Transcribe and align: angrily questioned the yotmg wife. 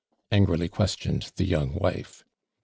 angrily 0.31 0.67
questioned 0.67 1.31
the 1.35 1.45
yotmg 1.47 1.79
wife. 1.79 2.23